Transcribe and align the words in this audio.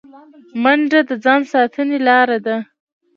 منډه 0.63 0.99
د 1.09 1.11
ځان 1.23 1.41
ساتنې 1.51 1.97
لاره 2.07 2.37
ده 2.45 2.57